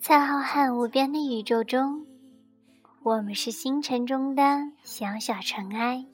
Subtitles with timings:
[0.00, 2.06] 在浩瀚无边的宇宙中，
[3.02, 4.42] 我们是星辰中的
[4.82, 6.06] 小小尘埃。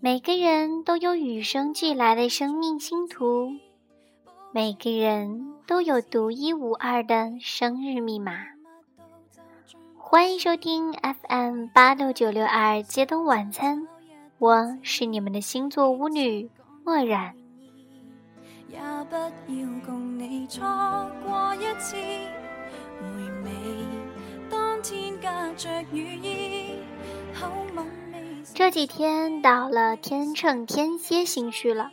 [0.00, 3.52] 每个人都有与生俱来的生命星图，
[4.52, 8.38] 每个人都有独一无二的生日密码。
[9.98, 13.86] 欢迎收听 FM 八六九六二街灯晚餐，
[14.38, 16.48] 我是你们的星座巫女
[16.84, 17.34] 墨染。
[28.54, 31.90] 这几天到了天秤天蝎星区了。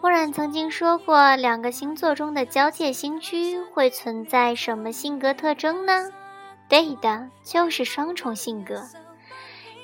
[0.00, 6.10] 墨染曾经说过，两个星座中的交界星区会存在什么性格特征呢？
[6.68, 8.82] 对的，就是双重性格。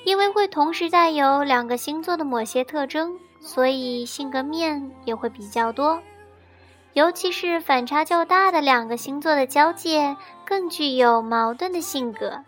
[0.05, 5.99] 因为会同时带有两个星座的某些特征，所以性格面也会比较多。
[6.95, 10.15] 尤其是反差较大的两个星座的交界，
[10.45, 12.39] 更具有矛盾的性格。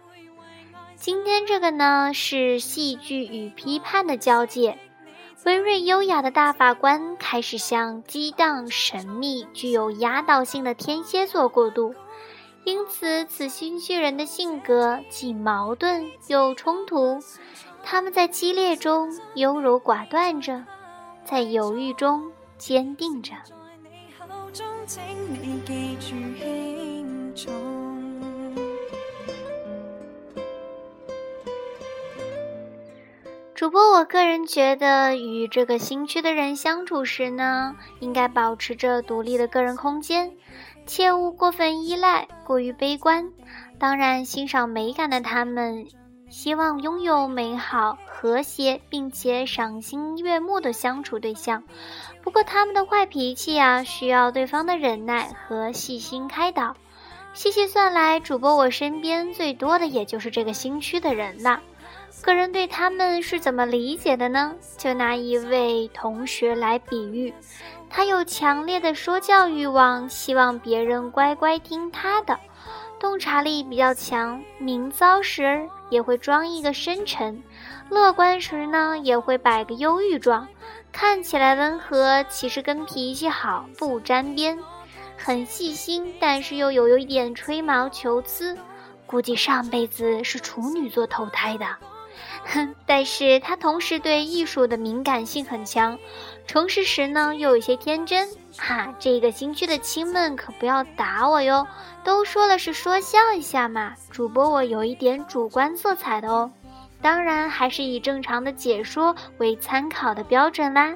[0.96, 4.80] 今天这个呢是戏剧与批判的交界，
[5.44, 11.94] 温润优雅的大法官开始向激荡神秘、具有压倒性的天蝎座过渡，
[12.64, 17.20] 因此此星巨人的性格既矛盾又冲突，
[17.84, 20.64] 他们在激烈中优柔寡断着，
[21.26, 23.34] 在犹豫中坚定着。
[33.54, 40.32] 主播，我个人觉得，与这个新区的人相处时呢，应该保持着独立的个人空间，
[40.86, 43.32] 切勿过分依赖、过于悲观。
[43.80, 45.88] 当然，欣赏美感的他们，
[46.30, 51.64] 希望拥有美好、和谐并且赏心悦目的相处对象。
[52.22, 56.76] 不过，他们的坏脾气啊，需要对方的忍耐和细心开导。
[57.34, 61.62] 细细算来，主播我身边最多的也就是这个新区的人了。
[62.22, 64.56] 个人对他们是怎么理解的呢？
[64.78, 67.34] 就拿一位同学来比喻，
[67.90, 72.40] 他有强烈的说教欲望，希望别人乖乖听他的，
[73.00, 77.42] 洞察力比较强，明糟时也会装一个深沉，
[77.90, 80.48] 乐观时呢也会摆个忧郁状，
[80.92, 84.58] 看起来温和，其实跟脾气好不沾边，
[85.18, 88.58] 很细心，但是又有有一点吹毛求疵，
[89.06, 91.66] 估计上辈子是处女座投胎的。
[92.46, 95.98] 哼， 但是他同时对艺术的敏感性很强，
[96.46, 98.30] 诚实时呢又有些天真。
[98.58, 101.68] 哈，这个新区的亲们可不要打我哟，
[102.04, 103.94] 都说了是说笑一下嘛。
[104.10, 106.52] 主播我有一点主观色彩的哦，
[107.02, 110.96] 当然还是以正常的解说为参考的标准啦。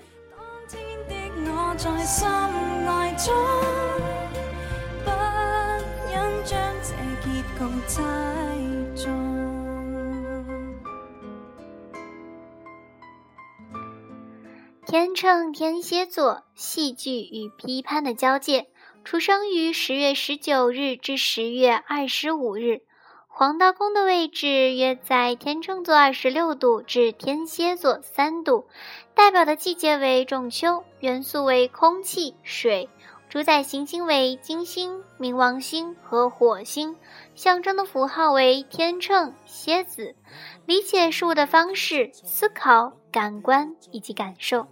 [14.91, 18.67] 天秤天蝎座，戏剧与批判的交界，
[19.05, 22.81] 出生于十月十九日至十月二十五日，
[23.29, 28.67] 黄道宫的位置约在天秤座二十六度至天蝎座三度，
[29.15, 32.89] 代表的季节为仲秋，元素为空气、水，
[33.29, 36.97] 主宰行星为金星、冥王星和火星，
[37.33, 40.17] 象征的符号为天秤、蝎子，
[40.65, 44.67] 理解事物的方式、思考、感官以及感受。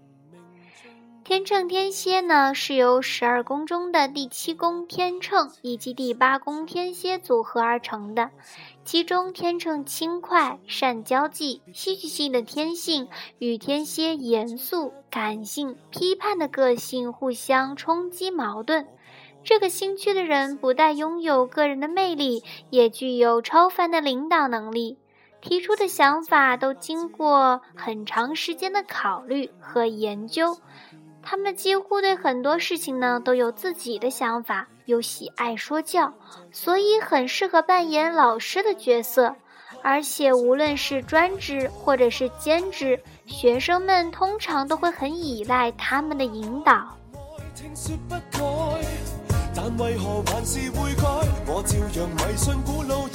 [1.29, 8.31] 天秤天蝎呢，是由十二宫中的第七宫天秤以及第八宫天蝎组合而成的。
[8.84, 13.07] 其中，天秤轻快、善交际、戏剧性的天性
[13.38, 18.88] 与天蝎严肃、感性、批判的个性互相冲击矛盾。
[19.44, 24.97] 这个星区的人不但拥有个人的魅力，也具有超凡的领导能力，
[25.41, 30.58] 提出的想法都经过很长时间的考虑和研究。
[31.21, 36.11] 他们几乎对很多事情呢都有自己的想法，又喜爱说教，
[36.51, 39.35] 所以很适合扮演老师的角色。
[39.81, 46.97] 而且无论是专职或者是兼职，学生们通常都会很依赖他们的引导。
[49.55, 51.03] 但为何还是会改？
[51.45, 53.07] 我照样迷信古老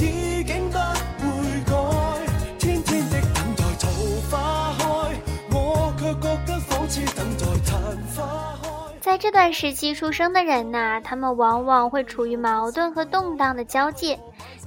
[9.14, 14.18] 在这段时期出生的人呐，他们往往会处于矛盾和动荡的交界。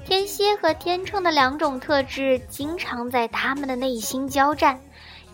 [0.06, 4.80] 天蝎和天秤的两种特质经常在他们的内心交战。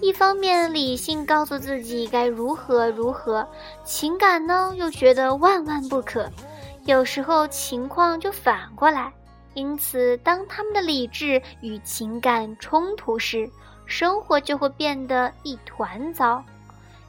[0.01, 3.47] 一方面，理性告诉自己该如何如何，
[3.83, 6.27] 情感呢又觉得万万不可。
[6.85, 9.13] 有时候情况就反过来。
[9.53, 13.47] 因此，当他们的理智与情感冲突时，
[13.85, 16.43] 生活就会变得一团糟。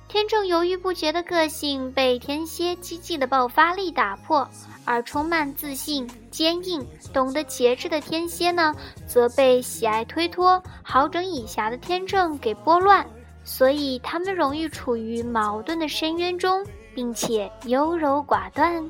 [0.08, 4.48] 天正犹豫不决的个性被天蝎积极的爆发力打破，
[4.84, 8.74] 而充满自信、坚硬、懂得节制的天蝎呢，
[9.08, 13.04] 则被喜爱推脱、好整以暇的天秤给拨乱。
[13.42, 16.64] 所以，他们容易处于矛盾的深渊中，
[16.94, 18.82] 并且优柔寡断。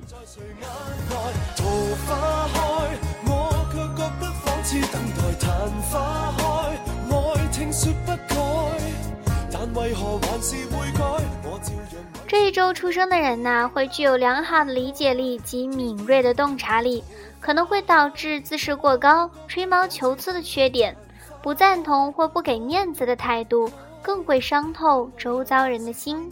[4.93, 6.43] 等待昙花开，
[7.11, 8.35] 爱情说不改，
[9.53, 11.04] 但为何还是会改
[12.35, 17.05] 这一周出生的人呢，会具有良好的理解力及敏锐的洞察力，
[17.39, 20.97] 可能会导致自视过高、吹毛求疵的缺点，
[21.41, 23.71] 不赞同或不给面子的态度，
[24.03, 26.29] 更会伤透周遭人的心，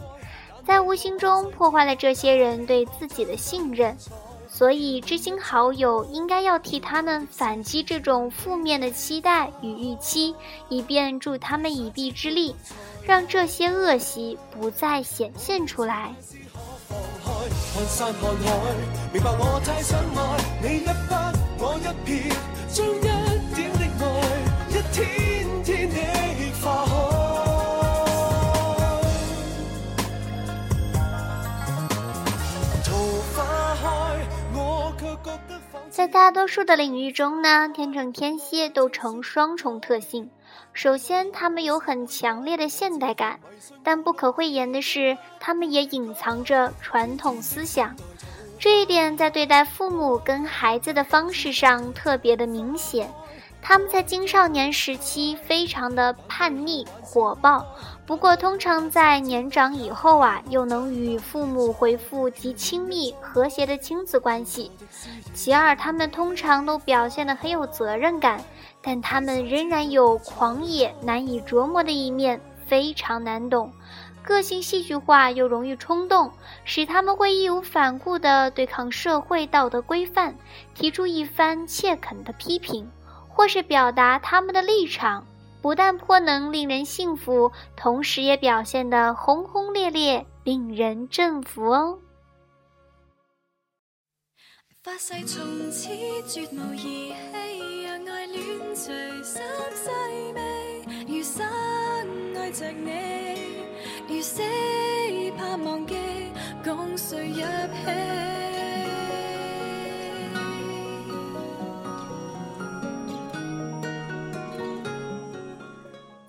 [0.67, 3.97] 在无形中破坏了这些人对自己的信任。
[4.55, 10.35] 所以，知心好友应该要替他们反击这种负面的期待与预期，
[10.69, 12.55] 以便助他们一臂之力，
[13.03, 16.15] 让这些恶习不再显现出来。
[36.23, 40.31] 大多数的领域中呢，天秤天蝎都呈双重特性。
[40.73, 43.41] 首先，他们有很强烈的现代感，
[43.83, 47.93] 但不可讳言的是，他们也隐藏着传统思想。
[48.57, 53.13] 这一点在对待父母跟孩子的方式上特别的明显。
[53.65, 57.65] 他们在青少年时期非常的叛逆火爆，
[58.05, 64.73] 不过通常在年长以后啊，又能与父母恢复极亲密和谐的亲子关系。
[65.33, 68.43] 其二，他们通常都表现得很有责任感，
[68.83, 73.73] 但他们仍然有狂野难以琢磨的一面，非常难懂，
[74.25, 76.33] 个性戏剧化又容易冲动，
[76.65, 80.35] 使他们会义无反顾地对抗社会道德规范，
[80.75, 82.91] 提出一番切恳的批评。
[83.43, 85.27] 或是表达他们的立场，
[85.61, 91.99] 不但颇能令人信服，同时也表现得轰轰烈烈，令人振服哦。
[94.85, 95.89] 发誓从此
[96.29, 97.13] 绝无儿戏，
[97.83, 98.95] 让爱恋随
[99.25, 99.43] 心
[99.75, 99.91] 细
[100.37, 101.45] 微，余生
[102.37, 103.67] 爱着你，
[104.07, 104.41] 如死
[105.37, 105.97] 怕忘记，
[106.63, 108.32] 共谁入戏。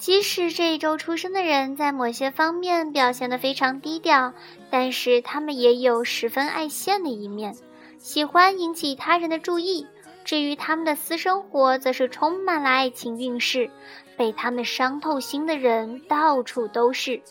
[0.04, 4.34] 即使这一周出生的人在某些方面表现得非常低调，
[4.70, 7.56] 但是他们也有十分爱现的一面，
[8.00, 9.88] 喜欢引起他人的注意。
[10.26, 13.70] 至于他们的私生活，则是充满了爱情运势。
[14.18, 17.22] 被他们伤透心的人到处都是，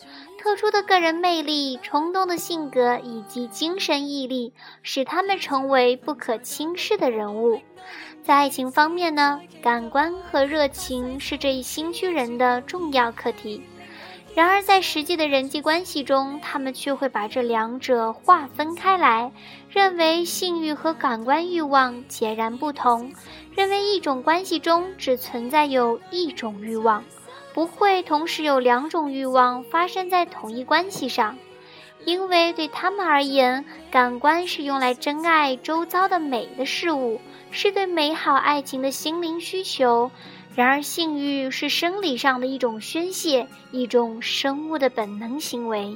[0.43, 4.51] 特殊的个人魅力、冲动的性格以及精神毅力，
[4.81, 7.61] 使他们成为不可轻视的人物。
[8.23, 13.63] 在爱情方面呢，感官和热情是这一新区人的重要课题。
[14.35, 19.31] 然而，在实际的人际关系中，他们却会把这两者划分开来，
[19.69, 23.13] 认为性欲和感官欲望截然不同，
[23.55, 27.01] 认为一种关系中只存在有一种欲望，
[27.53, 31.37] 不会同时有两种欲望发生在同一关系上，
[32.05, 37.19] 因为对他们而言，感官是用来珍爱周遭的美的事物。
[37.55, 40.09] 是对美好爱情的心灵需求，
[40.55, 45.95] 然而性欲是生理上的一种宣泄，一种生物的本能行为。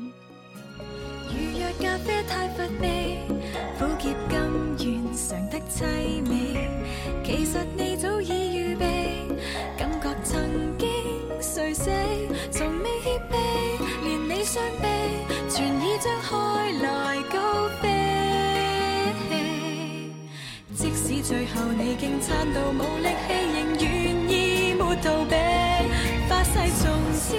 [1.30, 3.18] 如若咖啡太乏味，
[3.80, 4.40] 苦涩甘
[4.78, 6.22] 愿尝得凄
[21.28, 25.36] 最后你竟惨到无力气，仍愿意没逃避。
[26.30, 27.36] 发誓从此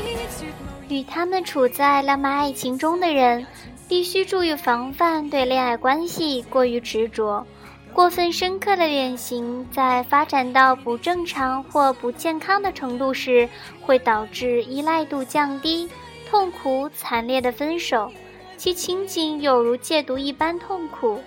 [0.90, 3.46] 与他们处在浪漫爱情中的人，
[3.88, 7.46] 必须注意防范对恋爱关系过于执着。
[7.94, 13.48] 过分深刻的恋情，在发展到不正常或不健康的程度时，
[13.80, 15.88] 会导致依赖度降低、
[16.28, 18.12] 痛苦惨烈的分手，
[18.58, 21.22] 其情景有如戒毒一般痛苦。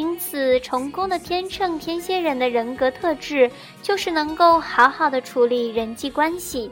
[0.00, 3.50] 因此，成功的天秤天蝎人的人格特质
[3.82, 6.70] 就是能够好好的处理人际关系，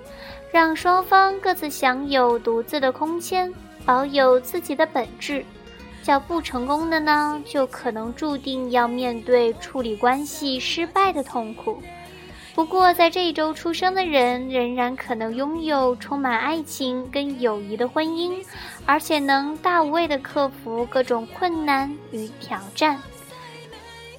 [0.51, 3.53] 让双方各自享有独自的空间，
[3.85, 5.45] 保有自己的本质。
[6.03, 11.83] 较不成功的呢，就可能注定要面对处理关系失败的痛苦。
[12.55, 18.43] 不过，在这一周出生的人仍然可能拥有充满爱情跟友谊的婚姻，
[18.87, 22.99] 而且能大无畏地克服各种困难与挑战。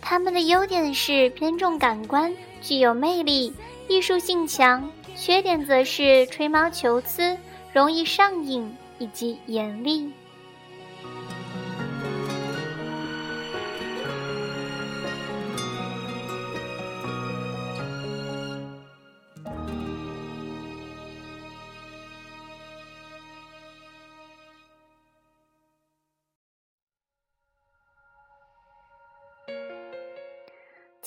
[0.02, 3.54] 他们的优点是偏重感官，具有魅力，
[3.88, 4.82] 艺术性强；
[5.16, 7.38] 缺点则是吹毛求疵，
[7.74, 10.12] 容易上瘾以及严厉。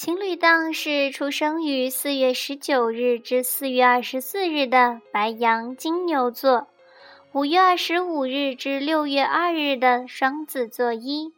[0.04, 6.66] 情侣档是出生于四月十九日至四月二十四日的白羊金牛座，
[7.30, 11.32] 五月二十五日至六月二日的双子座一，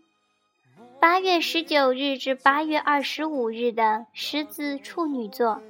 [0.99, 5.61] 八月十九日至八月二十五日的狮子处女座，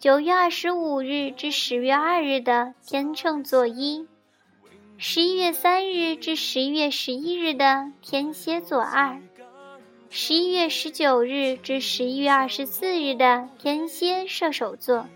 [0.00, 4.08] 九月二十五日至十月二日的天秤座一，
[4.96, 9.20] 十一月三日至十一月十一日的天蝎座二。
[10.16, 15.08] 十一月十九日至十一月二十四日的天蝎射手座，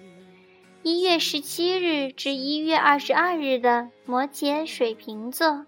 [0.82, 5.64] 一月十七日至一月二十二日的摩羯水瓶座，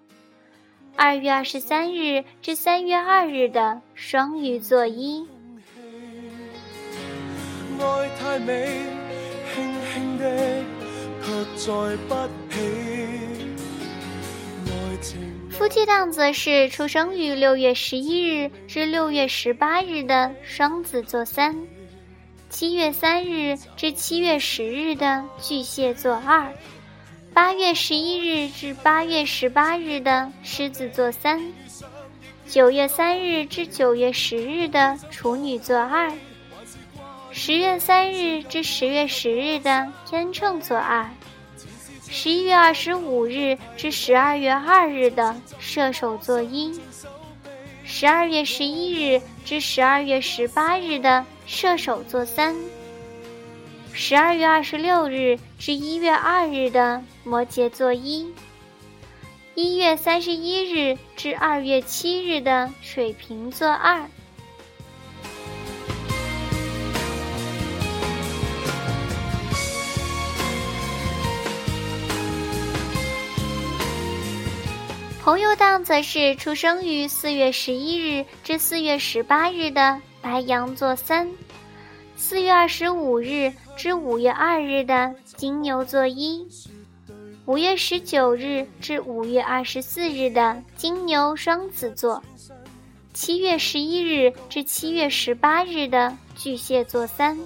[0.97, 5.25] 二月二十三日至三月二日的双鱼座一。
[7.79, 8.83] 爱太美，
[9.55, 10.65] 轻轻的，
[11.55, 11.73] 再
[12.09, 12.17] 不
[15.01, 15.40] 起。
[15.61, 21.55] 夫妻档则是出生于六月十一日至六月十八日的双子座三，
[22.49, 26.51] 七月三日至七月十日的巨蟹座二，
[27.35, 31.53] 八月十一日至八月十八日的狮子座三，
[32.49, 36.11] 九月三日至九月十日的处女座二，
[37.33, 41.07] 十月三日至十月十日的天秤座二。
[42.13, 46.79] 十一月二十五日至十二月二日的射手座一，
[47.85, 52.57] 十二月十一日至十二月十八日的射手座三，
[53.93, 58.35] 十二月二十六日至一月二日的摩羯座一，
[59.55, 64.05] 一月三十一日至二月七日的水瓶座二。
[75.31, 81.31] 朋友档则是出生于四月十一日至四月十八日的白羊座三，
[82.17, 86.45] 四月二十五日至五月二日的金牛座一，
[87.47, 92.21] 五月十九日至五月二十四日的金牛双子座，
[93.15, 97.39] 七月十一日至七月十八日的巨蟹座三，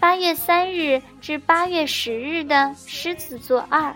[0.00, 3.94] 八月三日至八月十日的狮子座二。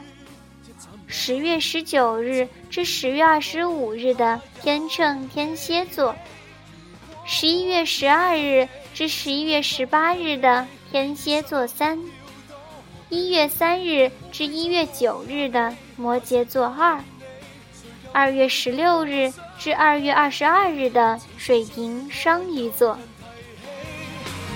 [1.14, 6.16] 十月十九日至十月二十五日的天秤天蝎座，
[7.26, 12.00] 十一月十二日至十一月十八日的天蝎座三，
[13.10, 16.98] 一月三日至一月九日的摩羯座二，
[18.10, 22.98] 二月十六日至二月二十二日的水瓶双鱼座。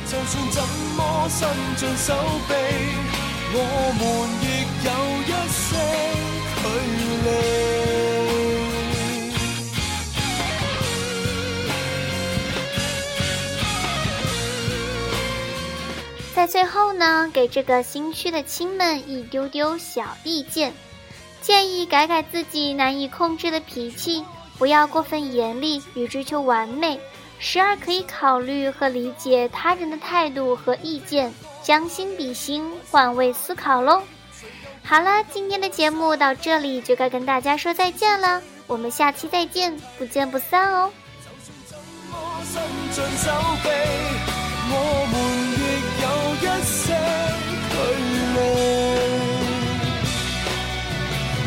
[0.07, 0.63] 就算怎
[0.97, 1.47] 么伸
[1.77, 2.15] 尽手
[2.49, 2.55] 臂，
[3.53, 3.61] 我
[3.99, 4.09] 们
[4.41, 4.47] 亦
[4.87, 6.16] 有一些。
[16.35, 20.73] 在最后呢，给这个新区的亲们一丢丢小意见，
[21.41, 24.23] 建议改改自己难以控制的脾气，
[24.59, 27.01] 不要过分严厉与追求完美，
[27.39, 34.03] 时而可以考虑和理解他人的态度和意见，将心比心，换位思考喽。
[34.89, 40.93] 好了，今天的节目到这里就该跟大家说再见了，我们下期再见，不见不散哦。
[44.69, 44.75] 我
[45.11, 45.15] 们
[45.59, 45.63] 亦
[46.03, 46.07] 有
[46.39, 46.95] 一些
[47.69, 47.75] 距
[48.37, 48.39] 离，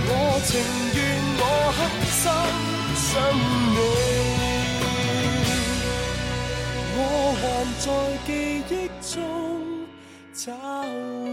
[0.10, 0.12] 我
[0.46, 0.50] 情
[0.96, 1.00] 愿
[1.40, 1.44] 我
[1.78, 1.80] 狠
[2.12, 2.22] 心
[2.96, 3.10] 想
[3.74, 3.78] 你，
[6.98, 7.00] 我
[7.40, 7.42] 还
[7.80, 7.88] 在
[8.28, 8.28] 记
[8.70, 8.72] 忆
[9.14, 9.16] 中
[10.34, 10.44] 找
[11.24, 11.29] 你。